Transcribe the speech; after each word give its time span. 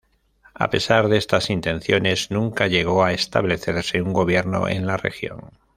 A 0.55 0.71
pesar 0.71 1.09
de 1.09 1.17
estas 1.17 1.51
intenciones, 1.51 2.31
nunca 2.31 2.65
llegó 2.65 3.03
a 3.03 3.13
establecerse 3.13 4.01
un 4.01 4.13
gobierno 4.13 4.67
en 4.67 4.87
la 4.87 4.97
región. 4.97 5.51